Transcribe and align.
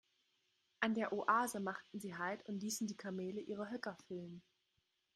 An 0.79 0.95
der 0.95 1.13
Oase 1.13 1.59
machten 1.59 1.99
sie 1.99 2.17
Halt 2.17 2.43
und 2.47 2.63
ließen 2.63 2.87
die 2.87 2.97
Kamele 2.97 3.39
ihre 3.39 3.69
Höcker 3.69 3.95
füllen. 4.07 4.41